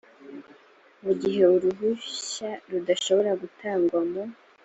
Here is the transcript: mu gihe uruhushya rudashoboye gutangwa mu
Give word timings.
mu 1.03 1.11
gihe 1.21 1.41
uruhushya 1.55 2.49
rudashoboye 2.71 3.31
gutangwa 3.41 3.99
mu 4.09 4.23